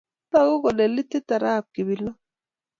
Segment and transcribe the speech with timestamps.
[0.31, 2.11] Tagu kole litit arap Kobilo.